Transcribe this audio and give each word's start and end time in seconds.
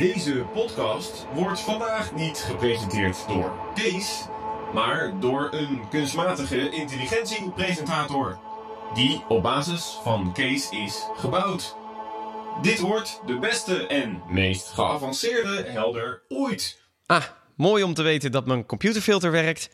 Deze 0.00 0.46
podcast 0.52 1.26
wordt 1.34 1.60
vandaag 1.60 2.14
niet 2.14 2.38
gepresenteerd 2.38 3.24
door 3.28 3.52
Kees, 3.74 4.26
maar 4.74 5.20
door 5.20 5.48
een 5.52 5.88
kunstmatige 5.88 6.70
intelligentiepresentator. 6.70 8.38
Die 8.94 9.22
op 9.28 9.42
basis 9.42 9.98
van 10.02 10.32
Kees 10.32 10.70
is 10.70 11.06
gebouwd. 11.16 11.76
Dit 12.62 12.80
wordt 12.80 13.20
de 13.26 13.38
beste 13.38 13.86
en 13.86 14.22
meest 14.28 14.66
geavanceerde 14.66 15.64
helder 15.70 16.22
ooit. 16.28 16.82
Ah, 17.06 17.24
mooi 17.56 17.82
om 17.82 17.94
te 17.94 18.02
weten 18.02 18.32
dat 18.32 18.46
mijn 18.46 18.66
computerfilter 18.66 19.30
werkt. 19.30 19.70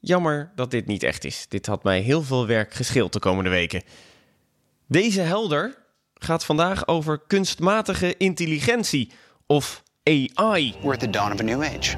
Jammer 0.00 0.52
dat 0.54 0.70
dit 0.70 0.86
niet 0.86 1.02
echt 1.02 1.24
is. 1.24 1.46
Dit 1.48 1.66
had 1.66 1.84
mij 1.84 2.00
heel 2.00 2.22
veel 2.22 2.46
werk 2.46 2.74
gescheeld 2.74 3.12
de 3.12 3.18
komende 3.18 3.50
weken. 3.50 3.82
Deze 4.86 5.20
helder 5.20 5.78
gaat 6.14 6.44
vandaag 6.44 6.88
over 6.88 7.20
kunstmatige 7.26 8.16
intelligentie 8.16 9.12
of 9.46 9.82
AI. 10.02 10.74
We're 10.82 10.92
at 10.92 11.00
the 11.00 11.10
dawn 11.10 11.32
of 11.32 11.40
a 11.40 11.42
new 11.42 11.62
age. 11.62 11.96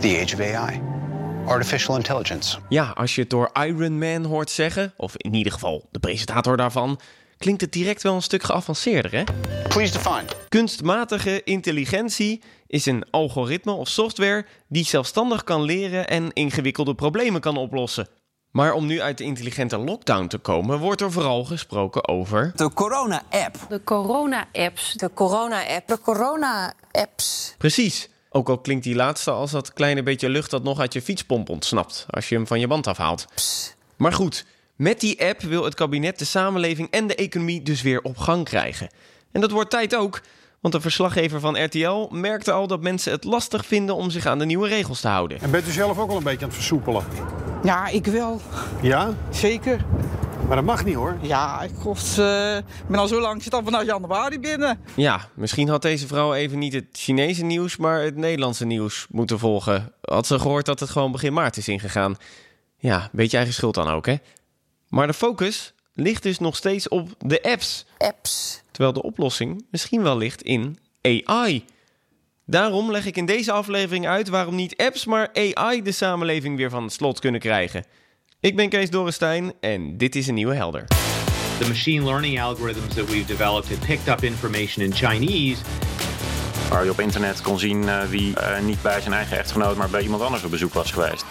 The 0.00 0.18
age 0.20 0.34
of 0.34 0.40
AI. 0.40 0.80
Artificial 1.46 1.96
intelligence. 1.96 2.58
Ja, 2.68 2.92
als 2.94 3.14
je 3.14 3.20
het 3.20 3.30
door 3.30 3.50
Iron 3.52 3.98
Man 3.98 4.24
hoort 4.24 4.50
zeggen, 4.50 4.92
of 4.96 5.16
in 5.16 5.34
ieder 5.34 5.52
geval 5.52 5.88
de 5.90 5.98
presentator 5.98 6.56
daarvan, 6.56 7.00
klinkt 7.38 7.60
het 7.60 7.72
direct 7.72 8.02
wel 8.02 8.14
een 8.14 8.22
stuk 8.22 8.42
geavanceerder, 8.42 9.12
hè? 9.12 9.24
Please 9.68 9.92
define. 9.92 10.24
Kunstmatige 10.48 11.42
intelligentie 11.44 12.42
is 12.66 12.86
een 12.86 13.04
algoritme 13.10 13.72
of 13.72 13.88
software 13.88 14.46
die 14.68 14.84
zelfstandig 14.84 15.44
kan 15.44 15.62
leren 15.62 16.08
en 16.08 16.32
ingewikkelde 16.32 16.94
problemen 16.94 17.40
kan 17.40 17.56
oplossen. 17.56 18.08
Maar 18.50 18.72
om 18.72 18.86
nu 18.86 19.00
uit 19.00 19.18
de 19.18 19.24
intelligente 19.24 19.78
lockdown 19.78 20.26
te 20.26 20.38
komen, 20.38 20.78
wordt 20.78 21.00
er 21.00 21.12
vooral 21.12 21.44
gesproken 21.44 22.08
over. 22.08 22.52
De 22.56 22.72
corona-app. 22.72 23.56
De 23.68 23.84
corona-apps. 23.84 24.92
De 24.92 25.10
corona-app. 25.14 25.88
De 25.88 25.98
corona-apps. 26.00 27.54
Precies. 27.58 28.08
Ook 28.30 28.48
al 28.48 28.58
klinkt 28.58 28.84
die 28.84 28.94
laatste 28.94 29.30
als 29.30 29.50
dat 29.50 29.72
kleine 29.72 30.02
beetje 30.02 30.28
lucht 30.28 30.50
dat 30.50 30.62
nog 30.62 30.80
uit 30.80 30.92
je 30.92 31.02
fietspomp 31.02 31.48
ontsnapt 31.48 32.06
als 32.10 32.28
je 32.28 32.34
hem 32.34 32.46
van 32.46 32.60
je 32.60 32.66
band 32.66 32.86
afhaalt. 32.86 33.26
Maar 33.96 34.12
goed, 34.12 34.44
met 34.76 35.00
die 35.00 35.24
app 35.24 35.40
wil 35.40 35.64
het 35.64 35.74
kabinet 35.74 36.18
de 36.18 36.24
samenleving 36.24 36.90
en 36.90 37.06
de 37.06 37.14
economie 37.14 37.62
dus 37.62 37.82
weer 37.82 38.00
op 38.02 38.18
gang 38.18 38.44
krijgen. 38.44 38.90
En 39.32 39.40
dat 39.40 39.50
wordt 39.50 39.70
tijd 39.70 39.96
ook, 39.96 40.20
want 40.60 40.74
de 40.74 40.80
verslaggever 40.80 41.40
van 41.40 41.64
RTL 41.64 42.08
merkte 42.10 42.52
al 42.52 42.66
dat 42.66 42.80
mensen 42.80 43.12
het 43.12 43.24
lastig 43.24 43.66
vinden 43.66 43.94
om 43.94 44.10
zich 44.10 44.26
aan 44.26 44.38
de 44.38 44.44
nieuwe 44.44 44.68
regels 44.68 45.00
te 45.00 45.08
houden. 45.08 45.40
En 45.40 45.50
bent 45.50 45.68
u 45.68 45.70
zelf 45.70 45.98
ook 45.98 46.10
al 46.10 46.16
een 46.16 46.22
beetje 46.22 46.38
aan 46.38 46.48
het 46.48 46.54
versoepelen? 46.54 47.04
Ja, 47.62 47.88
ik 47.88 48.06
wel. 48.06 48.40
Ja? 48.82 49.14
Zeker. 49.30 49.84
Maar 50.46 50.56
dat 50.56 50.66
mag 50.66 50.84
niet 50.84 50.94
hoor. 50.94 51.16
Ja, 51.20 51.62
ik 51.62 51.74
kost, 51.82 52.18
eh, 52.18 52.56
ben 52.86 52.98
al 52.98 53.08
zo 53.08 53.20
lang, 53.20 53.42
zit 53.42 53.54
al 53.54 53.62
vanaf 53.64 53.84
januari 53.84 54.40
binnen. 54.40 54.80
Ja, 54.96 55.28
misschien 55.34 55.68
had 55.68 55.82
deze 55.82 56.06
vrouw 56.06 56.34
even 56.34 56.58
niet 56.58 56.72
het 56.72 56.86
Chinese 56.92 57.44
nieuws, 57.44 57.76
maar 57.76 58.00
het 58.00 58.16
Nederlandse 58.16 58.66
nieuws 58.66 59.06
moeten 59.10 59.38
volgen. 59.38 59.92
Had 60.00 60.26
ze 60.26 60.38
gehoord 60.38 60.66
dat 60.66 60.80
het 60.80 60.90
gewoon 60.90 61.12
begin 61.12 61.32
maart 61.32 61.56
is 61.56 61.68
ingegaan. 61.68 62.16
Ja, 62.76 63.08
beetje 63.12 63.36
eigen 63.36 63.54
schuld 63.54 63.74
dan 63.74 63.88
ook, 63.88 64.06
hè? 64.06 64.16
Maar 64.88 65.06
de 65.06 65.14
focus 65.14 65.74
ligt 66.00 66.22
dus 66.22 66.38
nog 66.38 66.56
steeds 66.56 66.88
op 66.88 67.08
de 67.18 67.42
apps. 67.42 67.86
Apps. 67.98 68.62
Terwijl 68.70 68.92
de 68.92 69.02
oplossing 69.02 69.66
misschien 69.70 70.02
wel 70.02 70.16
ligt 70.16 70.42
in 70.42 70.78
AI. 71.02 71.64
Daarom 72.46 72.90
leg 72.90 73.06
ik 73.06 73.16
in 73.16 73.26
deze 73.26 73.52
aflevering 73.52 74.06
uit 74.06 74.28
waarom 74.28 74.54
niet 74.54 74.76
apps, 74.76 75.04
maar 75.04 75.30
AI 75.32 75.82
de 75.82 75.92
samenleving 75.92 76.56
weer 76.56 76.70
van 76.70 76.82
het 76.82 76.92
slot 76.92 77.20
kunnen 77.20 77.40
krijgen. 77.40 77.84
Ik 78.40 78.56
ben 78.56 78.68
Kees 78.68 78.90
Dorrestein 78.90 79.52
en 79.60 79.96
dit 79.96 80.16
is 80.16 80.26
een 80.26 80.34
nieuwe 80.34 80.54
helder. 80.54 80.84
The 81.58 81.68
machine 81.68 82.04
learning 82.04 82.40
algorithms 82.40 82.94
that 82.94 83.10
we've 83.10 83.26
developed 83.26 83.68
had 83.68 83.86
picked 83.86 84.08
up 84.08 84.22
information 84.22 84.84
in 84.84 84.94
Chinese. 84.94 85.62
Waar 86.70 86.84
je 86.84 86.90
op 86.90 87.00
internet 87.00 87.40
kon 87.42 87.58
zien 87.58 87.82
uh, 87.82 88.02
wie 88.02 88.34
uh, 88.40 88.60
niet 88.60 88.82
bij 88.82 89.00
zijn 89.00 89.14
eigen 89.14 89.38
echtgenoot, 89.38 89.76
maar 89.76 89.90
bij 89.90 90.02
iemand 90.02 90.22
anders 90.22 90.44
op 90.44 90.50
bezoek 90.50 90.72
was 90.72 90.92
geweest. 90.92 91.24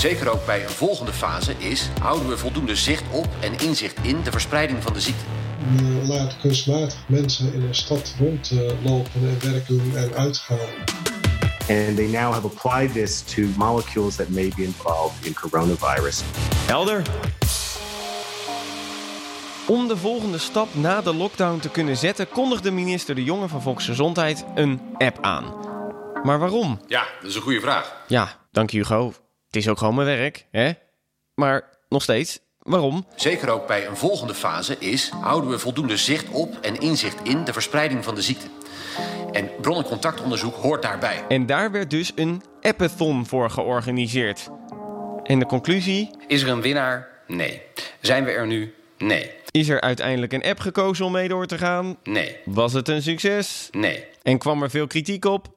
Zeker 0.00 0.28
ook 0.28 0.46
bij 0.46 0.62
een 0.62 0.70
volgende 0.70 1.12
fase 1.12 1.54
is: 1.58 1.88
houden 2.00 2.28
we 2.28 2.38
voldoende 2.38 2.76
zicht 2.76 3.04
op 3.10 3.28
en 3.40 3.58
inzicht 3.58 3.98
in 4.02 4.22
de 4.22 4.30
verspreiding 4.30 4.82
van 4.82 4.92
de 4.92 5.00
ziekte? 5.00 5.24
Je 5.76 6.02
laat 6.06 6.36
kunstmatig 6.40 6.98
mensen 7.06 7.52
in 7.52 7.62
een 7.62 7.74
stad 7.74 8.14
rondlopen 8.18 9.20
en 9.20 9.50
werk 9.50 9.66
doen 9.66 9.96
en 9.96 10.14
uitgaan. 10.14 10.58
And 11.68 11.96
they 11.96 12.06
now 12.06 12.32
have 12.32 12.46
applied 12.46 12.92
this 12.92 13.20
to 13.20 13.42
molecules 13.56 14.16
that 14.16 14.28
may 14.28 14.52
be 14.56 14.62
involved 14.62 15.26
in 15.26 15.34
coronavirus. 15.34 16.22
Helder. 16.66 17.02
Om 19.66 19.88
de 19.88 19.96
volgende 19.96 20.38
stap 20.38 20.68
na 20.74 21.00
de 21.00 21.14
lockdown 21.14 21.58
te 21.58 21.68
kunnen 21.68 21.96
zetten, 21.96 22.28
kondigde 22.28 22.70
minister 22.70 23.14
De 23.14 23.24
Jonge 23.24 23.48
van 23.48 23.62
Volksgezondheid 23.62 24.44
een 24.54 24.80
app 24.98 25.18
aan. 25.20 25.54
Maar 26.22 26.38
waarom? 26.38 26.80
Ja, 26.86 27.04
dat 27.20 27.30
is 27.30 27.36
een 27.36 27.42
goede 27.42 27.60
vraag. 27.60 28.04
Ja, 28.06 28.36
dank 28.50 28.70
je 28.70 28.76
Hugo. 28.76 29.12
Het 29.50 29.56
is 29.62 29.68
ook 29.68 29.78
gewoon 29.78 29.94
mijn 29.94 30.06
werk, 30.06 30.46
hè? 30.50 30.72
Maar 31.34 31.68
nog 31.88 32.02
steeds, 32.02 32.40
waarom? 32.58 33.06
Zeker 33.16 33.48
ook 33.50 33.66
bij 33.66 33.86
een 33.86 33.96
volgende 33.96 34.34
fase 34.34 34.76
is: 34.78 35.08
houden 35.20 35.50
we 35.50 35.58
voldoende 35.58 35.96
zicht 35.96 36.28
op 36.28 36.58
en 36.60 36.80
inzicht 36.80 37.28
in 37.28 37.44
de 37.44 37.52
verspreiding 37.52 38.04
van 38.04 38.14
de 38.14 38.22
ziekte? 38.22 38.46
En 39.32 39.50
bron- 39.60 39.76
en 39.76 39.84
contactonderzoek 39.84 40.54
hoort 40.54 40.82
daarbij. 40.82 41.24
En 41.28 41.46
daar 41.46 41.70
werd 41.70 41.90
dus 41.90 42.12
een 42.14 42.42
appathon 42.60 43.26
voor 43.26 43.50
georganiseerd. 43.50 44.48
En 45.22 45.38
de 45.38 45.46
conclusie? 45.46 46.10
Is 46.26 46.42
er 46.42 46.48
een 46.48 46.60
winnaar? 46.62 47.08
Nee. 47.26 47.62
Zijn 48.00 48.24
we 48.24 48.30
er 48.30 48.46
nu? 48.46 48.74
Nee. 48.98 49.30
Is 49.50 49.68
er 49.68 49.80
uiteindelijk 49.80 50.32
een 50.32 50.44
app 50.44 50.60
gekozen 50.60 51.04
om 51.04 51.12
mee 51.12 51.28
door 51.28 51.46
te 51.46 51.58
gaan? 51.58 51.98
Nee. 52.02 52.36
Was 52.44 52.72
het 52.72 52.88
een 52.88 53.02
succes? 53.02 53.68
Nee. 53.70 54.04
En 54.22 54.38
kwam 54.38 54.62
er 54.62 54.70
veel 54.70 54.86
kritiek 54.86 55.24
op? 55.24 55.48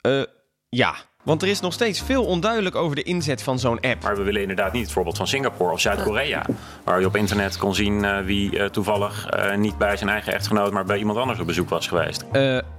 Eh, 0.00 0.12
uh, 0.18 0.24
ja. 0.68 0.94
Want 1.24 1.42
er 1.42 1.48
is 1.48 1.60
nog 1.60 1.72
steeds 1.72 2.02
veel 2.02 2.24
onduidelijk 2.24 2.74
over 2.74 2.96
de 2.96 3.02
inzet 3.02 3.42
van 3.42 3.58
zo'n 3.58 3.80
app. 3.80 4.02
Maar 4.02 4.16
we 4.16 4.22
willen 4.22 4.40
inderdaad 4.40 4.72
niet 4.72 4.82
het 4.82 4.92
voorbeeld 4.92 5.16
van 5.16 5.26
Singapore 5.26 5.72
of 5.72 5.80
Zuid-Korea. 5.80 6.46
Waar 6.84 7.00
je 7.00 7.06
op 7.06 7.16
internet 7.16 7.56
kon 7.56 7.74
zien 7.74 8.04
uh, 8.04 8.18
wie 8.20 8.56
uh, 8.56 8.64
toevallig 8.64 9.28
uh, 9.34 9.54
niet 9.54 9.78
bij 9.78 9.96
zijn 9.96 10.10
eigen 10.10 10.32
echtgenoot, 10.32 10.72
maar 10.72 10.84
bij 10.84 10.98
iemand 10.98 11.18
anders 11.18 11.40
op 11.40 11.46
bezoek 11.46 11.68
was 11.68 11.86
geweest. 11.86 12.24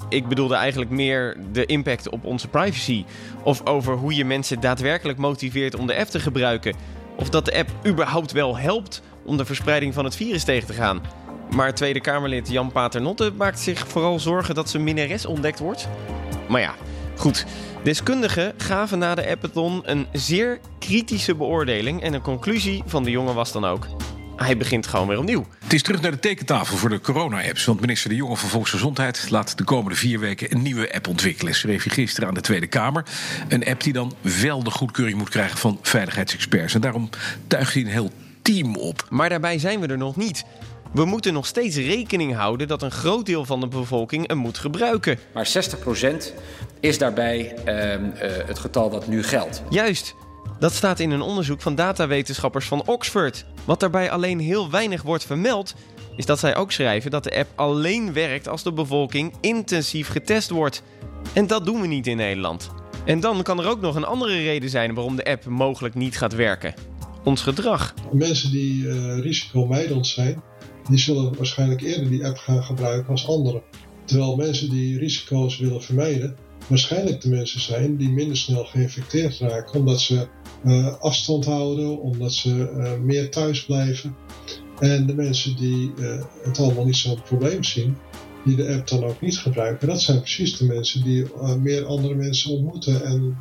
ik 0.09 0.27
bedoelde 0.27 0.55
eigenlijk 0.55 0.91
meer 0.91 1.37
de 1.51 1.65
impact 1.65 2.09
op 2.09 2.25
onze 2.25 2.47
privacy. 2.47 3.05
Of 3.43 3.65
over 3.65 3.93
hoe 3.93 4.15
je 4.15 4.25
mensen 4.25 4.59
daadwerkelijk 4.59 5.17
motiveert 5.17 5.75
om 5.75 5.87
de 5.87 5.97
app 5.97 6.09
te 6.09 6.19
gebruiken. 6.19 6.75
Of 7.15 7.29
dat 7.29 7.45
de 7.45 7.57
app 7.57 7.69
überhaupt 7.87 8.31
wel 8.31 8.57
helpt 8.57 9.01
om 9.25 9.37
de 9.37 9.45
verspreiding 9.45 9.93
van 9.93 10.05
het 10.05 10.15
virus 10.15 10.43
tegen 10.43 10.67
te 10.67 10.73
gaan. 10.73 11.01
Maar 11.55 11.73
Tweede 11.73 12.01
Kamerlid 12.01 12.49
Jan 12.49 12.71
Paternotte 12.71 13.31
maakt 13.37 13.59
zich 13.59 13.87
vooral 13.87 14.19
zorgen 14.19 14.55
dat 14.55 14.69
zijn 14.69 14.83
minnares 14.83 15.25
ontdekt 15.25 15.59
wordt. 15.59 15.87
Maar 16.47 16.61
ja, 16.61 16.73
goed. 17.19 17.45
Deskundigen 17.83 18.53
gaven 18.57 18.99
na 18.99 19.15
de 19.15 19.29
appathon 19.29 19.81
een 19.85 20.07
zeer 20.11 20.59
kritische 20.79 21.35
beoordeling 21.35 22.01
en 22.01 22.13
een 22.13 22.21
conclusie 22.21 22.83
van 22.85 23.03
de 23.03 23.11
jongen 23.11 23.35
was 23.35 23.51
dan 23.51 23.65
ook. 23.65 23.87
Hij 24.35 24.57
begint 24.57 24.87
gewoon 24.87 25.07
weer 25.07 25.17
opnieuw. 25.17 25.45
Het 25.59 25.73
is 25.73 25.83
terug 25.83 26.01
naar 26.01 26.11
de 26.11 26.19
tekentafel 26.19 26.77
voor 26.77 26.89
de 26.89 27.01
corona-apps. 27.01 27.65
Want 27.65 27.79
minister 27.79 28.09
De 28.09 28.15
Jonge 28.15 28.35
van 28.35 28.49
Volksgezondheid 28.49 29.27
laat 29.29 29.57
de 29.57 29.63
komende 29.63 29.97
vier 29.97 30.19
weken 30.19 30.51
een 30.51 30.61
nieuwe 30.61 30.93
app 30.93 31.07
ontwikkelen. 31.07 31.55
Schreef 31.55 31.83
hij 31.83 31.93
gisteren 31.93 32.29
aan 32.29 32.35
de 32.35 32.41
Tweede 32.41 32.67
Kamer. 32.67 33.03
Een 33.47 33.65
app 33.65 33.83
die 33.83 33.93
dan 33.93 34.13
wel 34.41 34.63
de 34.63 34.71
goedkeuring 34.71 35.17
moet 35.17 35.29
krijgen 35.29 35.57
van 35.57 35.79
veiligheidsexperts. 35.81 36.73
En 36.73 36.81
daarom 36.81 37.09
tuigt 37.47 37.73
hij 37.73 37.81
een 37.81 37.89
heel 37.89 38.11
team 38.41 38.75
op. 38.75 39.07
Maar 39.09 39.29
daarbij 39.29 39.59
zijn 39.59 39.79
we 39.79 39.87
er 39.87 39.97
nog 39.97 40.15
niet. 40.15 40.45
We 40.93 41.05
moeten 41.05 41.33
nog 41.33 41.45
steeds 41.45 41.75
rekening 41.75 42.35
houden 42.35 42.67
dat 42.67 42.81
een 42.81 42.91
groot 42.91 43.25
deel 43.25 43.45
van 43.45 43.59
de 43.59 43.67
bevolking 43.67 44.27
hem 44.27 44.37
moet 44.37 44.57
gebruiken. 44.57 45.19
Maar 45.33 45.51
60% 46.01 46.15
is 46.79 46.97
daarbij 46.97 47.55
uh, 47.65 47.93
uh, 47.93 47.99
het 48.45 48.59
getal 48.59 48.89
dat 48.89 49.07
nu 49.07 49.23
geldt. 49.23 49.63
Juist. 49.69 50.15
Dat 50.59 50.73
staat 50.73 50.99
in 50.99 51.11
een 51.11 51.21
onderzoek 51.21 51.61
van 51.61 51.75
datawetenschappers 51.75 52.67
van 52.67 52.83
Oxford. 52.85 53.45
Wat 53.65 53.79
daarbij 53.79 54.11
alleen 54.11 54.39
heel 54.39 54.69
weinig 54.69 55.01
wordt 55.01 55.25
vermeld, 55.25 55.75
is 56.15 56.25
dat 56.25 56.39
zij 56.39 56.55
ook 56.55 56.71
schrijven 56.71 57.11
dat 57.11 57.23
de 57.23 57.35
app 57.37 57.49
alleen 57.55 58.13
werkt 58.13 58.47
als 58.47 58.63
de 58.63 58.73
bevolking 58.73 59.33
intensief 59.41 60.09
getest 60.09 60.49
wordt. 60.49 60.83
En 61.33 61.47
dat 61.47 61.65
doen 61.65 61.81
we 61.81 61.87
niet 61.87 62.07
in 62.07 62.17
Nederland. 62.17 62.69
En 63.05 63.19
dan 63.19 63.43
kan 63.43 63.59
er 63.59 63.67
ook 63.67 63.81
nog 63.81 63.95
een 63.95 64.05
andere 64.05 64.41
reden 64.41 64.69
zijn 64.69 64.93
waarom 64.93 65.15
de 65.15 65.25
app 65.25 65.45
mogelijk 65.45 65.95
niet 65.95 66.17
gaat 66.17 66.35
werken. 66.35 66.73
Ons 67.23 67.41
gedrag. 67.41 67.93
Mensen 68.11 68.51
die 68.51 68.83
uh, 68.83 69.19
risicomijdend 69.19 70.07
zijn, 70.07 70.41
die 70.89 70.99
zullen 70.99 71.35
waarschijnlijk 71.35 71.81
eerder 71.81 72.09
die 72.09 72.25
app 72.25 72.37
gaan 72.37 72.63
gebruiken 72.63 73.11
als 73.11 73.27
anderen. 73.27 73.61
Terwijl 74.05 74.35
mensen 74.35 74.69
die 74.69 74.97
risico's 74.97 75.57
willen 75.57 75.83
vermijden, 75.83 76.35
waarschijnlijk 76.67 77.21
de 77.21 77.29
mensen 77.29 77.61
zijn 77.61 77.97
die 77.97 78.09
minder 78.09 78.37
snel 78.37 78.65
geïnfecteerd 78.65 79.37
raken, 79.39 79.79
omdat 79.79 80.01
ze 80.01 80.27
uh, 80.65 80.95
afstand 80.99 81.45
houden, 81.45 81.99
omdat 82.01 82.33
ze 82.33 82.73
uh, 82.77 82.91
meer 83.03 83.31
thuis 83.31 83.65
blijven. 83.65 84.15
En 84.79 85.05
de 85.05 85.15
mensen 85.15 85.55
die 85.55 85.91
uh, 85.99 86.23
het 86.43 86.59
allemaal 86.59 86.85
niet 86.85 86.95
zo'n 86.95 87.21
probleem 87.21 87.63
zien, 87.63 87.97
die 88.45 88.55
de 88.55 88.73
app 88.73 88.87
dan 88.87 89.03
ook 89.03 89.21
niet 89.21 89.37
gebruiken, 89.37 89.87
dat 89.87 90.01
zijn 90.01 90.19
precies 90.19 90.57
de 90.57 90.65
mensen 90.65 91.03
die 91.03 91.25
meer 91.59 91.85
andere 91.85 92.15
mensen 92.15 92.51
ontmoeten 92.51 93.05
en 93.05 93.37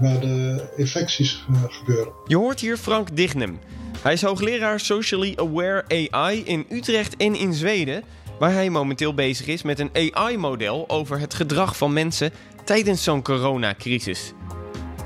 waar 0.00 0.20
de 0.20 0.64
infecties 0.76 1.44
gebeuren. 1.68 2.12
Je 2.26 2.36
hoort 2.36 2.60
hier 2.60 2.76
Frank 2.76 3.16
Dignem. 3.16 3.58
Hij 4.02 4.12
is 4.12 4.22
hoogleraar 4.22 4.80
Socially 4.80 5.32
Aware 5.36 6.08
AI 6.10 6.42
in 6.44 6.66
Utrecht 6.68 7.16
en 7.16 7.34
in 7.34 7.52
Zweden. 7.52 8.04
waar 8.38 8.52
hij 8.52 8.70
momenteel 8.70 9.14
bezig 9.14 9.46
is 9.46 9.62
met 9.62 9.78
een 9.78 9.90
AI-model 10.14 10.88
over 10.88 11.18
het 11.18 11.34
gedrag 11.34 11.76
van 11.76 11.92
mensen 11.92 12.30
tijdens 12.64 13.02
zo'n 13.02 13.22
coronacrisis. 13.22 14.32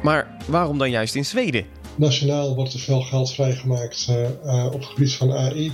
Maar 0.02 0.36
waarom 0.46 0.78
dan 0.78 0.90
juist 0.90 1.14
in 1.14 1.24
Zweden? 1.24 1.66
Nationaal 1.96 2.54
wordt 2.54 2.72
er 2.72 2.78
veel 2.78 3.00
geld 3.00 3.32
vrijgemaakt 3.32 4.06
uh, 4.10 4.20
uh, 4.44 4.66
op 4.66 4.80
het 4.80 4.88
gebied 4.88 5.14
van 5.14 5.32
AI. 5.32 5.72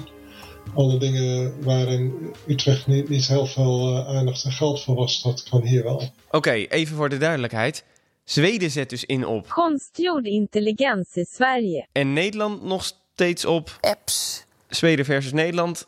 Alle 0.74 0.98
dingen 0.98 1.62
waarin 1.64 2.32
Utrecht 2.46 2.86
niet, 2.86 3.08
niet 3.08 3.26
heel 3.26 3.46
veel 3.46 3.88
uh, 3.88 4.08
aandacht 4.08 4.44
en 4.44 4.52
geld 4.52 4.82
voor 4.82 4.94
was, 4.94 5.22
dat 5.22 5.48
kan 5.50 5.62
hier 5.62 5.82
wel. 5.82 5.94
Oké, 5.94 6.10
okay, 6.30 6.66
even 6.70 6.96
voor 6.96 7.08
de 7.08 7.18
duidelijkheid. 7.18 7.84
Zweden 8.24 8.70
zet 8.70 8.90
dus 8.90 9.04
in 9.04 9.26
op 9.26 9.48
konstgjord 9.48 10.24
intelligens 10.24 11.16
in 11.16 11.26
Sverige. 11.30 11.86
En 11.92 12.12
Nederland 12.12 12.62
nog 12.62 12.84
steeds 13.22 13.44
op 13.44 13.78
apps. 13.80 14.44
Zweden 14.68 15.04
versus 15.04 15.32
Nederland 15.32 15.86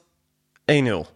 1-0. 0.73 1.11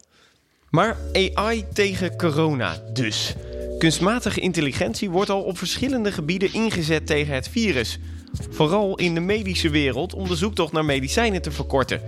Maar 0.70 0.97
AI 1.12 1.65
tegen 1.73 2.17
corona 2.17 2.82
dus. 2.93 3.35
Kunstmatige 3.79 4.41
intelligentie 4.41 5.11
wordt 5.11 5.31
al 5.31 5.43
op 5.43 5.59
verschillende 5.59 6.12
gebieden 6.12 6.53
ingezet 6.53 7.06
tegen 7.06 7.35
het 7.35 7.49
virus. 7.49 7.99
Vooral 8.50 8.97
in 8.97 9.15
de 9.15 9.20
medische 9.20 9.70
wereld 9.70 10.15
om 10.15 10.29
de 10.29 10.37
zoektocht 10.37 10.73
naar 10.73 10.85
medicijnen 10.85 11.43
te 11.43 11.50
verkorten. 11.50 12.00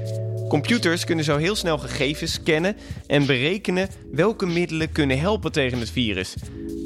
Computers 0.48 1.04
kunnen 1.04 1.24
zo 1.24 1.36
heel 1.36 1.56
snel 1.56 1.78
gegevens 1.78 2.32
scannen 2.32 2.76
en 3.06 3.26
berekenen 3.26 3.88
welke 4.12 4.46
middelen 4.46 4.92
kunnen 4.92 5.20
helpen 5.20 5.52
tegen 5.52 5.78
het 5.78 5.90
virus. 5.90 6.34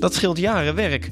Dat 0.00 0.14
scheelt 0.14 0.38
jaren 0.38 0.74
werk. 0.74 1.10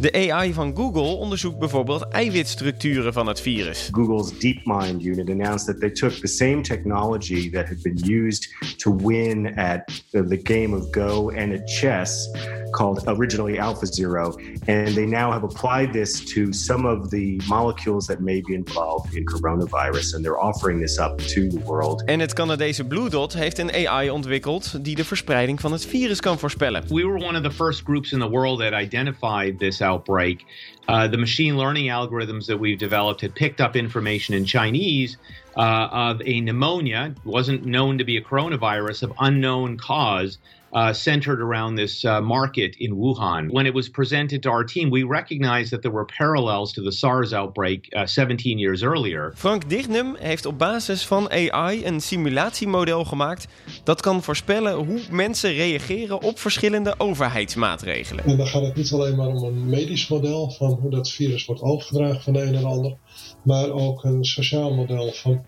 De 0.00 0.32
AI 0.32 0.52
van 0.52 0.76
Google 0.76 1.16
onderzoekt 1.16 1.58
bijvoorbeeld 1.58 2.08
eiwitstructuren 2.08 3.12
van 3.12 3.26
het 3.26 3.40
virus. 3.40 3.88
Google's 3.92 4.38
DeepMind 4.38 5.04
unit 5.04 5.30
announced 5.30 5.66
that 5.66 5.80
they 5.80 5.90
took 5.90 6.12
the 6.12 6.26
same 6.26 6.60
technology 6.60 7.50
that 7.50 7.68
had 7.68 7.82
been 7.82 8.24
used 8.24 8.54
to 8.76 8.96
win 8.96 9.58
at 9.58 10.02
the 10.10 10.40
game 10.42 10.76
of 10.76 10.86
Go 10.90 11.30
and 11.30 11.52
at 11.52 11.70
chess, 11.70 12.30
called 12.70 13.02
originally 13.06 13.58
AlphaZero, 13.58 14.34
and 14.66 14.94
they 14.94 15.06
now 15.06 15.30
have 15.30 15.42
applied 15.42 15.92
this 15.92 16.24
to 16.34 16.52
some 16.52 16.88
of 16.88 17.10
the 17.10 17.40
molecules 17.48 18.06
that 18.06 18.20
may 18.20 18.40
be 18.40 18.54
involved 18.54 19.14
in 19.14 19.24
coronavirus, 19.24 20.14
and 20.14 20.24
they're 20.24 20.42
offering 20.42 20.80
this 20.80 20.98
up 20.98 21.18
to 21.18 21.48
the 21.48 21.60
world. 21.64 22.04
En 22.04 22.20
het 22.20 22.32
Canadese 22.32 22.84
Blue 22.84 23.10
Dot 23.10 23.32
heeft 23.32 23.58
een 23.58 23.88
AI 23.88 24.10
ontwikkeld 24.10 24.84
die 24.84 24.94
de 24.94 25.04
verspreiding 25.04 25.60
van 25.60 25.72
het 25.72 25.86
virus 25.86 26.20
kan 26.20 26.38
voorspellen. 26.38 26.82
We 26.88 27.06
were 27.06 27.24
one 27.24 27.38
of 27.38 27.42
the 27.42 27.52
first 27.52 27.82
groups 27.82 28.12
in 28.12 28.18
the 28.18 28.28
world 28.28 28.58
that 28.58 28.72
identified 28.72 29.58
this 29.58 29.82
outbreak. 29.90 30.46
Uh, 30.88 31.06
the 31.08 31.18
machine 31.18 31.56
learning 31.56 31.86
algorithms 31.86 32.46
that 32.46 32.58
we've 32.58 32.78
developed 32.78 33.20
had 33.20 33.34
picked 33.34 33.60
up 33.60 33.76
information 33.76 34.34
in 34.34 34.44
Chinese 34.44 35.16
uh, 35.60 35.88
of 35.92 36.22
a 36.24 36.40
pneumonia, 36.40 37.14
wasn't 37.24 37.66
known 37.66 37.98
to 37.98 38.04
be 38.04 38.16
a 38.16 38.22
coronavirus, 38.22 39.02
of 39.02 39.12
unknown 39.18 39.76
cause. 39.76 40.38
Uh, 40.72 40.92
centered 40.92 41.40
around 41.40 41.74
this 41.74 42.04
uh, 42.04 42.20
market 42.20 42.76
in 42.78 42.94
Wuhan. 42.94 43.50
When 43.50 43.66
it 43.66 43.74
was 43.74 43.88
presented 43.88 44.42
to 44.42 44.50
our 44.50 44.64
team, 44.64 44.90
we 44.90 45.02
recognized 45.02 45.72
that 45.72 45.82
there 45.82 45.90
were 45.90 46.04
parallels 46.04 46.72
to 46.74 46.80
the 46.80 46.92
SARS 46.92 47.32
outbreak 47.32 47.88
uh, 47.92 48.06
17 48.06 48.58
years 48.58 48.82
earlier. 48.82 49.32
Frank 49.34 49.68
Dignum 49.68 50.16
heeft 50.18 50.46
op 50.46 50.58
basis 50.58 51.06
van 51.06 51.30
AI 51.30 51.86
een 51.86 52.00
simulatiemodel 52.00 53.04
gemaakt 53.04 53.46
dat 53.84 54.00
kan 54.00 54.22
voorspellen 54.22 54.74
hoe 54.74 55.00
mensen 55.10 55.52
reageren 55.52 56.22
op 56.22 56.38
verschillende 56.38 56.94
overheidsmaatregelen. 56.98 58.24
En 58.24 58.36
dan 58.36 58.46
gaat 58.46 58.62
het 58.62 58.76
niet 58.76 58.92
alleen 58.92 59.16
maar 59.16 59.28
om 59.28 59.44
een 59.44 59.68
medisch 59.68 60.08
model 60.08 60.50
van 60.50 60.78
hoe 60.80 60.90
dat 60.90 61.10
virus 61.10 61.44
wordt 61.44 61.62
overgedragen 61.62 62.22
van 62.22 62.32
de 62.32 62.42
een 62.42 62.54
en 62.54 62.64
ander, 62.64 62.96
maar 63.42 63.70
ook 63.70 64.04
een 64.04 64.24
sociaal 64.24 64.74
model 64.74 65.12
van 65.12 65.44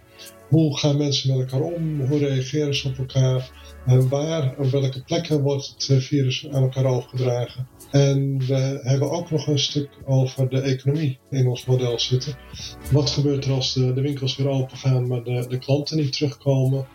hoe 0.48 0.78
gaan 0.78 0.96
mensen 0.96 1.30
met 1.30 1.38
elkaar 1.38 1.60
om, 1.60 2.00
hoe 2.00 2.18
reageren 2.18 2.74
ze 2.74 2.88
op 2.88 2.98
elkaar 2.98 3.50
en 3.86 4.08
waar, 4.08 4.54
op 4.58 4.70
welke 4.70 5.02
plekken 5.02 5.40
wordt 5.40 5.66
het 5.66 5.88
eh, 5.88 5.96
virus 5.96 6.46
aan 6.50 6.62
elkaar 6.62 6.84
overgedragen. 6.84 7.68
En 7.90 8.38
we 8.46 8.80
hebben 8.82 9.10
ook 9.10 9.30
nog 9.30 9.46
een 9.46 9.58
stuk 9.58 9.88
over 10.04 10.48
de 10.48 10.60
economie 10.60 11.18
in 11.30 11.46
ons 11.46 11.64
model 11.64 11.98
zitten. 11.98 12.36
Wat 12.90 13.10
gebeurt 13.10 13.44
er 13.44 13.52
als 13.52 13.72
de, 13.72 13.92
de 13.92 14.00
winkels 14.00 14.36
weer 14.36 14.48
open 14.48 14.76
gaan, 14.76 15.06
maar 15.06 15.24
de, 15.24 15.46
de 15.48 15.58
klanten 15.58 15.96
niet 15.96 16.12
terugkomen? 16.12 16.86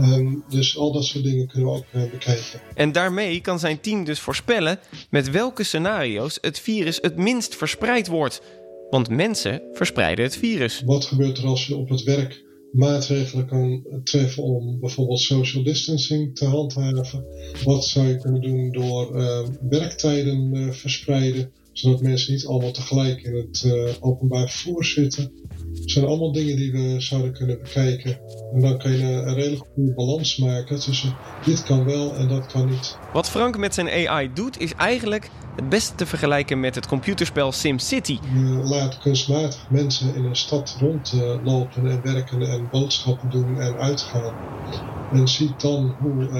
Um, 0.00 0.44
dus 0.48 0.76
al 0.76 0.92
dat 0.92 1.04
soort 1.04 1.24
dingen 1.24 1.46
kunnen 1.46 1.68
we 1.68 1.76
ook 1.76 1.84
uh, 1.92 2.10
bekijken. 2.10 2.60
En 2.74 2.92
daarmee 2.92 3.40
kan 3.40 3.58
zijn 3.58 3.80
team 3.80 4.04
dus 4.04 4.20
voorspellen 4.20 4.78
met 5.10 5.30
welke 5.30 5.64
scenario's 5.64 6.38
het 6.40 6.60
virus 6.60 6.98
het 7.00 7.16
minst 7.16 7.56
verspreid 7.56 8.06
wordt. 8.06 8.42
Want 8.90 9.08
mensen 9.08 9.62
verspreiden 9.72 10.24
het 10.24 10.36
virus. 10.36 10.82
Wat 10.84 11.04
gebeurt 11.04 11.38
er 11.38 11.46
als 11.46 11.66
je 11.66 11.76
op 11.76 11.88
het 11.88 12.02
werk 12.02 12.42
maatregelen 12.72 13.46
kan 13.46 13.82
treffen 14.04 14.42
om 14.42 14.80
bijvoorbeeld 14.80 15.20
social 15.20 15.62
distancing 15.62 16.36
te 16.36 16.44
handhaven? 16.44 17.24
Wat 17.64 17.84
zou 17.84 18.06
je 18.06 18.16
kunnen 18.16 18.40
doen 18.40 18.72
door 18.72 19.16
uh, 19.16 19.38
werktijden 19.68 20.54
uh, 20.54 20.70
verspreiden, 20.70 21.52
zodat 21.72 22.02
mensen 22.02 22.32
niet 22.32 22.46
allemaal 22.46 22.72
tegelijk 22.72 23.22
in 23.22 23.36
het 23.36 23.62
uh, 23.66 23.90
openbaar 24.00 24.48
vervoer 24.50 24.84
zitten? 24.84 25.32
Dat 25.72 25.90
zijn 25.90 26.04
allemaal 26.04 26.32
dingen 26.32 26.56
die 26.56 26.72
we 26.72 27.00
zouden 27.00 27.32
kunnen 27.32 27.58
bekijken. 27.58 28.18
En 28.52 28.60
dan 28.60 28.78
kan 28.78 28.92
je 28.92 29.04
een 29.04 29.34
redelijk 29.34 29.64
goede 29.74 29.94
balans 29.94 30.36
maken 30.36 30.80
tussen 30.80 31.16
dit 31.44 31.62
kan 31.62 31.84
wel 31.84 32.14
en 32.14 32.28
dat 32.28 32.46
kan 32.46 32.68
niet. 32.68 32.96
Wat 33.12 33.30
Frank 33.30 33.58
met 33.58 33.74
zijn 33.74 34.08
AI 34.08 34.30
doet, 34.34 34.60
is 34.60 34.74
eigenlijk 34.74 35.30
het 35.56 35.68
beste 35.68 35.94
te 35.94 36.06
vergelijken 36.06 36.60
met 36.60 36.74
het 36.74 36.86
computerspel 36.86 37.52
SimCity. 37.52 38.18
Je 38.34 38.40
laat 38.64 38.98
kunstmatig 38.98 39.66
mensen 39.68 40.14
in 40.14 40.24
een 40.24 40.36
stad 40.36 40.76
rondlopen 40.80 41.90
en 41.90 42.00
werken 42.02 42.42
en 42.42 42.68
boodschappen 42.70 43.30
doen 43.30 43.60
en 43.60 43.76
uitgaan. 43.76 44.34
En 45.12 45.28
ziet 45.28 45.60
dan 45.60 45.94
hoe 46.00 46.22
uh, 46.22 46.30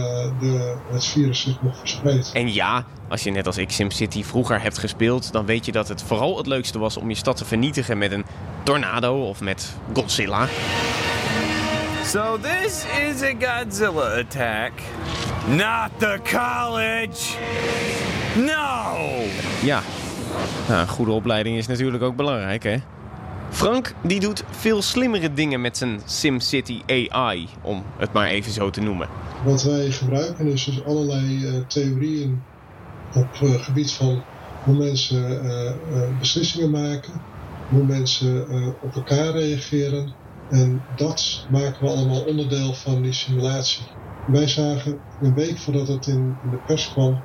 de, 0.40 0.76
het 0.90 1.04
virus 1.04 1.40
zich 1.40 1.62
nog 1.62 1.78
verspreidt. 1.78 2.32
En 2.32 2.52
ja, 2.52 2.84
als 3.08 3.22
je 3.22 3.30
net 3.30 3.46
als 3.46 3.56
ik 3.56 3.70
SimCity 3.70 4.24
vroeger 4.24 4.62
hebt 4.62 4.78
gespeeld, 4.78 5.32
dan 5.32 5.46
weet 5.46 5.66
je 5.66 5.72
dat 5.72 5.88
het 5.88 6.02
vooral 6.02 6.36
het 6.36 6.46
leukste 6.46 6.78
was 6.78 6.96
om 6.96 7.08
je 7.08 7.14
stad 7.14 7.36
te 7.36 7.44
vernietigen 7.44 7.98
met 7.98 8.12
een 8.12 8.24
tornado 8.62 9.28
of 9.28 9.40
met 9.40 9.76
Godzilla. 9.92 10.48
So 12.04 12.38
this 12.38 12.84
is 13.08 13.22
a 13.22 13.34
Godzilla 13.38 14.20
attack, 14.20 14.72
not 15.48 15.90
the 15.98 16.18
college. 16.30 17.36
No! 18.36 18.96
Ja, 19.62 19.82
nou, 20.68 20.80
een 20.80 20.88
goede 20.88 21.12
opleiding 21.12 21.56
is 21.56 21.66
natuurlijk 21.66 22.02
ook 22.02 22.16
belangrijk, 22.16 22.62
hè? 22.62 22.76
Frank 23.50 23.94
die 24.02 24.20
doet 24.20 24.44
veel 24.50 24.82
slimmere 24.82 25.32
dingen 25.32 25.60
met 25.60 25.76
zijn 25.76 26.00
SimCity 26.04 26.82
AI, 27.08 27.48
om 27.62 27.82
het 27.96 28.12
maar 28.12 28.26
even 28.26 28.52
zo 28.52 28.70
te 28.70 28.80
noemen. 28.80 29.08
Wat 29.44 29.62
wij 29.62 29.90
gebruiken 29.90 30.46
is 30.46 30.64
dus 30.64 30.84
allerlei 30.84 31.44
uh, 31.44 31.66
theorieën 31.66 32.42
op 33.14 33.28
uh, 33.42 33.54
gebied 33.54 33.92
van 33.92 34.22
hoe 34.64 34.74
mensen 34.74 35.44
uh, 35.44 36.18
beslissingen 36.18 36.70
maken, 36.70 37.12
hoe 37.68 37.84
mensen 37.84 38.46
op 38.82 38.94
elkaar 38.94 39.30
reageren. 39.30 40.12
En 40.50 40.82
dat 40.96 41.46
maken 41.50 41.84
we 41.84 41.90
allemaal 41.90 42.24
onderdeel 42.24 42.74
van 42.74 43.02
die 43.02 43.12
simulatie. 43.12 43.84
Wij 44.26 44.48
zagen 44.48 44.98
een 45.22 45.34
week 45.34 45.58
voordat 45.58 45.88
het 45.88 46.06
in 46.06 46.36
de 46.50 46.56
pers 46.66 46.92
kwam 46.92 47.20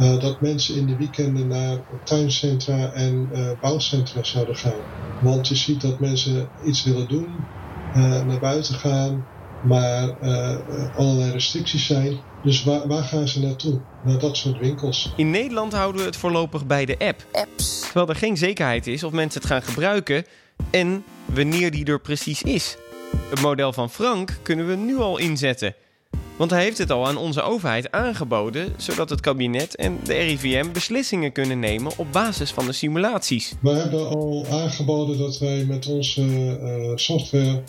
uh, 0.00 0.20
dat 0.20 0.40
mensen 0.40 0.76
in 0.76 0.86
de 0.86 0.96
weekenden 0.96 1.48
naar 1.48 1.78
tuincentra 2.04 2.92
en 2.92 3.28
uh, 3.32 3.50
bouwcentra 3.60 4.22
zouden 4.22 4.56
gaan. 4.56 4.80
Want 5.20 5.48
je 5.48 5.54
ziet 5.54 5.80
dat 5.80 6.00
mensen 6.00 6.48
iets 6.64 6.84
willen 6.84 7.08
doen, 7.08 7.28
uh, 7.96 8.24
naar 8.24 8.40
buiten 8.40 8.74
gaan, 8.74 9.26
maar 9.62 10.16
allerlei 10.96 11.30
restricties 11.30 11.86
zijn. 11.86 12.18
Dus 12.42 12.64
waar, 12.64 12.88
waar, 12.88 13.02
gaan 13.02 13.28
ze 13.28 13.40
naartoe? 13.40 13.80
Naar 14.04 14.18
dat 14.18 14.36
soort 14.36 14.58
winkels. 14.58 15.12
In 15.16 15.30
Nederland 15.30 15.72
houden 15.72 16.00
we 16.00 16.06
het 16.06 16.16
voorlopig 16.16 16.66
bij 16.66 16.84
de 16.84 16.98
app. 16.98 17.26
Apps. 17.32 17.80
Terwijl 17.80 18.08
er 18.08 18.16
geen 18.16 18.36
zekerheid 18.36 18.86
is 18.86 19.04
of 19.04 19.12
mensen 19.12 19.40
het 19.40 19.50
gaan 19.50 19.62
gebruiken 19.62 20.24
en 20.70 21.04
wanneer 21.24 21.70
die 21.70 21.84
er 21.84 22.00
precies 22.00 22.42
is. 22.42 22.76
Het 23.30 23.40
model 23.40 23.72
van 23.72 23.90
Frank 23.90 24.38
kunnen 24.42 24.66
we 24.66 24.76
nu 24.76 24.98
al 24.98 25.18
inzetten. 25.18 25.74
Want 26.42 26.54
hij 26.54 26.62
heeft 26.62 26.78
het 26.78 26.90
al 26.90 27.06
aan 27.06 27.16
onze 27.16 27.42
overheid 27.42 27.90
aangeboden, 27.90 28.74
zodat 28.76 29.10
het 29.10 29.20
kabinet 29.20 29.76
en 29.76 29.98
de 30.04 30.14
RIVM 30.14 30.72
beslissingen 30.72 31.32
kunnen 31.32 31.58
nemen 31.58 31.92
op 31.96 32.12
basis 32.12 32.50
van 32.50 32.66
de 32.66 32.72
simulaties. 32.72 33.54
We 33.60 33.70
hebben 33.70 34.08
al 34.08 34.46
aangeboden 34.50 35.18
dat 35.18 35.38
wij 35.38 35.64
met 35.64 35.86
onze 35.86 36.22
uh, 36.22 36.96
software, 36.96 37.62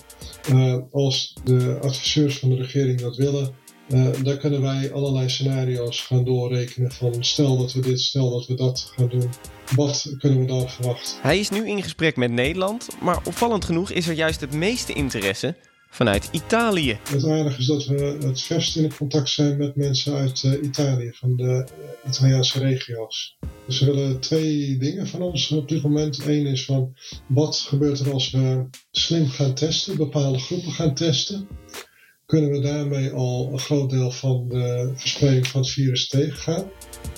uh, 0.52 0.76
als 0.92 1.34
de 1.44 1.80
adviseurs 1.82 2.40
van 2.40 2.50
de 2.50 2.56
regering 2.56 3.02
dat 3.02 3.16
willen, 3.16 3.54
uh, 3.90 4.08
daar 4.24 4.38
kunnen 4.38 4.62
wij 4.62 4.94
allerlei 4.94 5.30
scenario's 5.30 6.02
gaan 6.02 6.24
doorrekenen 6.24 6.92
van 6.92 7.16
stel 7.20 7.58
dat 7.58 7.74
we 7.74 7.82
dit, 7.82 8.00
stel 8.00 8.32
dat 8.32 8.48
we 8.48 8.56
dat 8.56 8.92
gaan 8.96 9.10
doen. 9.10 9.30
Wat 9.76 10.16
kunnen 10.20 10.40
we 10.40 10.46
dan 10.46 10.70
verwachten? 10.70 11.16
Hij 11.22 11.40
is 11.40 11.50
nu 11.50 11.68
in 11.68 11.84
gesprek 11.84 12.16
met 12.16 12.32
Nederland, 12.32 12.88
maar 13.02 13.22
opvallend 13.24 13.66
genoeg 13.66 13.92
is 13.92 14.08
er 14.08 14.16
juist 14.16 14.42
het 14.42 14.54
meeste 14.54 14.94
interesse 14.94 15.56
vanuit 15.94 16.30
Italië. 16.32 16.98
Het 17.10 17.26
aardige 17.26 17.60
is 17.60 17.66
dat 17.66 17.86
we 17.86 18.18
het 18.22 18.42
verst 18.42 18.76
in 18.76 18.96
contact 18.96 19.30
zijn 19.30 19.58
met 19.58 19.76
mensen 19.76 20.14
uit 20.14 20.44
uh, 20.44 20.64
Italië, 20.64 21.12
van 21.14 21.36
de 21.36 21.68
Italiaanse 22.08 22.60
regio's. 22.60 23.38
Dus 23.66 23.78
ze 23.78 23.86
willen 23.86 24.20
twee 24.20 24.78
dingen 24.78 25.08
van 25.08 25.22
ons 25.22 25.52
op 25.52 25.70
dit 25.70 25.82
moment. 25.82 26.26
Eén 26.26 26.46
is 26.46 26.66
van 26.66 26.94
wat 27.28 27.58
gebeurt 27.58 28.00
er 28.00 28.12
als 28.12 28.32
we 28.32 28.66
slim 28.92 29.28
gaan 29.28 29.54
testen, 29.54 29.98
bepaalde 29.98 30.40
groepen 30.40 30.72
gaan 30.72 30.94
testen. 30.94 31.48
kunnen 32.26 32.52
we 32.52 32.60
daarmee 32.60 33.12
al 33.12 33.50
een 33.52 33.60
groot 33.60 33.90
deel 33.90 34.12
van 34.12 34.48
de 34.48 34.92
verspreiding 34.96 35.48
van 35.48 35.62
het 35.62 35.70
virus 35.70 36.08
tegengaan. 36.08 36.72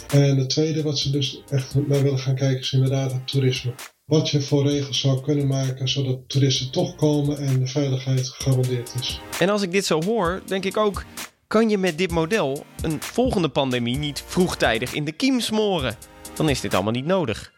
En 0.09 0.37
het 0.37 0.49
tweede 0.49 0.81
wat 0.81 0.99
ze 0.99 1.09
dus 1.09 1.41
echt 1.49 1.75
naar 1.87 2.03
willen 2.03 2.19
gaan 2.19 2.35
kijken 2.35 2.59
is 2.59 2.71
inderdaad 2.71 3.11
het 3.11 3.27
toerisme. 3.27 3.73
Wat 4.05 4.29
je 4.29 4.41
voor 4.41 4.67
regels 4.67 4.99
zou 4.99 5.21
kunnen 5.21 5.47
maken 5.47 5.89
zodat 5.89 6.29
toeristen 6.29 6.71
toch 6.71 6.95
komen 6.95 7.37
en 7.37 7.59
de 7.59 7.67
veiligheid 7.67 8.29
gegarandeerd 8.29 8.93
is. 8.99 9.19
En 9.39 9.49
als 9.49 9.61
ik 9.61 9.71
dit 9.71 9.85
zo 9.85 10.03
hoor, 10.03 10.41
denk 10.45 10.65
ik 10.65 10.77
ook: 10.77 11.03
kan 11.47 11.69
je 11.69 11.77
met 11.77 11.97
dit 11.97 12.11
model 12.11 12.65
een 12.81 13.01
volgende 13.01 13.49
pandemie 13.49 13.97
niet 13.97 14.23
vroegtijdig 14.27 14.93
in 14.93 15.05
de 15.05 15.11
kiem 15.11 15.39
smoren? 15.39 15.95
Dan 16.33 16.49
is 16.49 16.61
dit 16.61 16.73
allemaal 16.73 16.91
niet 16.91 17.05
nodig. 17.05 17.53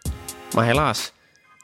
Maar 0.56 0.66
helaas, 0.66 1.12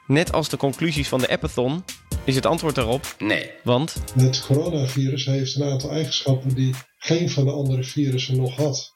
net 0.06 0.32
als 0.32 0.48
de 0.48 0.56
conclusies 0.56 1.08
van 1.08 1.20
de 1.20 1.28
Appathon, 1.28 1.84
is 2.24 2.34
het 2.34 2.46
antwoord 2.46 2.74
daarop 2.74 3.14
nee. 3.18 3.50
Want 3.62 3.94
het 4.14 4.46
coronavirus 4.46 5.24
heeft 5.24 5.56
een 5.56 5.64
aantal 5.64 5.90
eigenschappen 5.90 6.54
die 6.54 6.74
geen 6.98 7.30
van 7.30 7.44
de 7.44 7.50
andere 7.50 7.84
virussen 7.84 8.36
nog 8.36 8.56
had. 8.56 8.93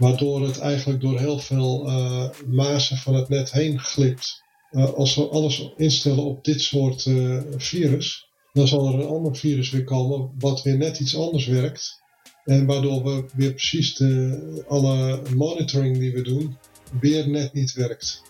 Waardoor 0.00 0.42
het 0.46 0.58
eigenlijk 0.58 1.00
door 1.00 1.18
heel 1.18 1.38
veel 1.38 1.88
uh, 1.88 2.28
mazen 2.46 2.96
van 2.96 3.14
het 3.14 3.28
net 3.28 3.52
heen 3.52 3.78
glipt. 3.80 4.42
Uh, 4.70 4.92
als 4.92 5.14
we 5.14 5.28
alles 5.28 5.72
instellen 5.76 6.24
op 6.24 6.44
dit 6.44 6.60
soort 6.60 7.04
uh, 7.04 7.40
virus, 7.56 8.28
dan 8.52 8.68
zal 8.68 8.88
er 8.88 8.94
een 8.94 9.06
ander 9.06 9.36
virus 9.36 9.70
weer 9.70 9.84
komen 9.84 10.30
wat 10.38 10.62
weer 10.62 10.76
net 10.76 11.00
iets 11.00 11.16
anders 11.16 11.46
werkt. 11.46 12.02
En 12.44 12.66
waardoor 12.66 13.04
we 13.04 13.24
weer 13.34 13.50
precies 13.50 13.94
de, 13.94 14.64
alle 14.68 15.22
monitoring 15.34 15.98
die 15.98 16.12
we 16.12 16.22
doen, 16.22 16.56
weer 17.00 17.28
net 17.28 17.52
niet 17.52 17.72
werkt. 17.72 18.22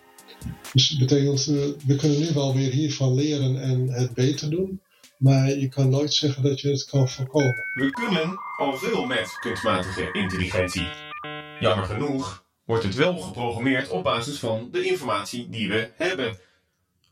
Dus 0.73 0.89
dat 0.89 0.99
betekent, 0.99 1.45
we 1.87 1.97
kunnen 1.97 2.19
nu 2.19 2.29
wel 2.35 2.55
weer 2.55 2.71
hiervan 2.71 3.15
leren 3.15 3.63
en 3.63 3.89
het 3.89 4.15
beter 4.15 4.51
doen. 4.51 4.81
Maar 5.19 5.59
je 5.59 5.69
kan 5.69 5.91
nooit 5.91 6.15
zeggen 6.15 6.43
dat 6.43 6.61
je 6.61 6.71
het 6.71 6.85
kan 6.85 7.09
voorkomen. 7.09 7.65
We 7.75 7.91
kunnen 7.91 8.39
al 8.57 8.77
veel 8.77 9.05
met 9.05 9.39
kunstmatige 9.41 10.09
intelligentie. 10.13 11.10
Jammer 11.61 11.85
genoeg 11.85 12.45
wordt 12.65 12.85
het 12.85 12.95
wel 12.95 13.19
geprogrammeerd 13.19 13.89
op 13.89 14.03
basis 14.03 14.39
van 14.39 14.69
de 14.73 14.85
informatie 14.85 15.49
die 15.49 15.69
we 15.69 15.91
hebben. 15.97 16.39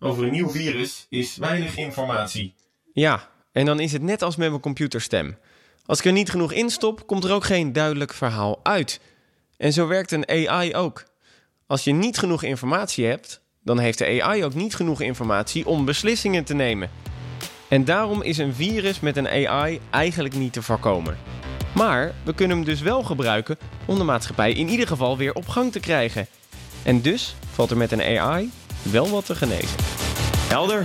Over 0.01 0.25
een 0.25 0.33
nieuw 0.33 0.51
virus 0.51 1.07
is 1.09 1.37
weinig 1.37 1.77
informatie. 1.77 2.55
Ja, 2.93 3.29
en 3.53 3.67
dan 3.67 3.81
is 3.81 3.93
het 3.93 4.03
net 4.03 4.23
als 4.23 4.37
met 4.37 4.49
mijn 4.49 4.61
computerstem. 4.61 5.39
Als 5.87 5.99
ik 5.99 6.05
er 6.05 6.13
niet 6.13 6.31
genoeg 6.31 6.53
in 6.53 6.71
stop, 6.71 7.07
komt 7.07 7.25
er 7.25 7.33
ook 7.33 7.45
geen 7.45 7.73
duidelijk 7.73 8.13
verhaal 8.13 8.61
uit. 8.63 9.01
En 9.57 9.73
zo 9.73 9.87
werkt 9.87 10.13
een 10.13 10.29
AI 10.29 10.75
ook. 10.75 11.05
Als 11.67 11.85
je 11.85 11.93
niet 11.93 12.19
genoeg 12.19 12.43
informatie 12.43 13.07
hebt, 13.07 13.43
dan 13.63 13.79
heeft 13.79 13.99
de 13.99 14.23
AI 14.23 14.45
ook 14.45 14.55
niet 14.55 14.75
genoeg 14.75 15.01
informatie 15.01 15.67
om 15.67 15.85
beslissingen 15.85 16.45
te 16.45 16.55
nemen. 16.55 16.91
En 17.69 17.85
daarom 17.85 18.23
is 18.23 18.39
een 18.39 18.55
virus 18.55 19.01
met 19.01 19.17
een 19.17 19.49
AI 19.49 19.81
eigenlijk 19.91 20.35
niet 20.35 20.53
te 20.53 20.63
voorkomen. 20.63 21.38
Maar 21.73 22.15
we 22.25 22.35
kunnen 22.35 22.57
hem 22.57 22.67
dus 22.67 22.81
wel 22.81 23.03
gebruiken 23.03 23.59
om 23.85 23.99
de 23.99 24.05
maatschappij 24.05 24.53
in 24.53 24.69
ieder 24.69 24.87
geval 24.87 25.17
weer 25.17 25.35
op 25.35 25.49
gang 25.49 25.73
te 25.73 25.81
krijgen. 25.81 26.27
En 26.83 27.01
dus 27.01 27.35
valt 27.53 27.71
er 27.71 27.77
met 27.77 27.93
een 27.93 28.19
AI 28.19 28.51
wel 28.83 29.09
wat 29.09 29.27
te 29.27 29.35
genezen. 29.35 29.77
Helder. 30.49 30.85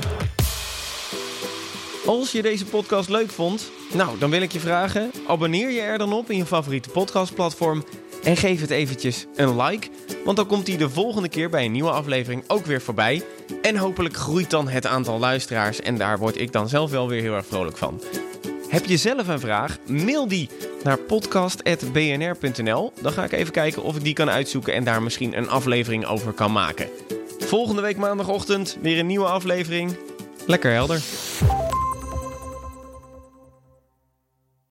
Als 2.05 2.31
je 2.31 2.41
deze 2.41 2.65
podcast 2.65 3.09
leuk 3.09 3.29
vond, 3.29 3.71
nou 3.93 4.17
dan 4.17 4.29
wil 4.29 4.41
ik 4.41 4.51
je 4.51 4.59
vragen: 4.59 5.11
abonneer 5.27 5.69
je 5.69 5.81
er 5.81 5.97
dan 5.97 6.13
op 6.13 6.29
in 6.29 6.37
je 6.37 6.45
favoriete 6.45 6.89
podcastplatform 6.89 7.83
en 8.23 8.37
geef 8.37 8.61
het 8.61 8.69
eventjes 8.69 9.25
een 9.35 9.61
like, 9.61 9.87
want 10.25 10.37
dan 10.37 10.47
komt 10.47 10.67
hij 10.67 10.77
de 10.77 10.89
volgende 10.89 11.29
keer 11.29 11.49
bij 11.49 11.65
een 11.65 11.71
nieuwe 11.71 11.91
aflevering 11.91 12.43
ook 12.47 12.65
weer 12.65 12.81
voorbij. 12.81 13.23
En 13.61 13.77
hopelijk 13.77 14.15
groeit 14.15 14.49
dan 14.49 14.67
het 14.67 14.85
aantal 14.85 15.19
luisteraars 15.19 15.81
en 15.81 15.97
daar 15.97 16.19
word 16.19 16.39
ik 16.39 16.51
dan 16.51 16.69
zelf 16.69 16.91
wel 16.91 17.07
weer 17.07 17.21
heel 17.21 17.35
erg 17.35 17.45
vrolijk 17.45 17.77
van. 17.77 18.01
Heb 18.73 18.85
je 18.85 18.97
zelf 18.97 19.27
een 19.27 19.39
vraag? 19.39 19.77
Mail 19.87 20.27
die 20.27 20.49
naar 20.83 20.97
podcast.bnr.nl. 20.97 22.93
Dan 23.01 23.11
ga 23.11 23.23
ik 23.23 23.31
even 23.31 23.53
kijken 23.53 23.83
of 23.83 23.95
ik 23.95 24.03
die 24.03 24.13
kan 24.13 24.29
uitzoeken 24.29 24.73
en 24.73 24.83
daar 24.83 25.03
misschien 25.03 25.37
een 25.37 25.49
aflevering 25.49 26.05
over 26.05 26.31
kan 26.31 26.51
maken. 26.51 26.89
Volgende 27.39 27.81
week 27.81 27.97
maandagochtend 27.97 28.77
weer 28.81 28.99
een 28.99 29.07
nieuwe 29.07 29.25
aflevering. 29.25 29.95
Lekker 30.45 30.71
helder. 30.71 31.01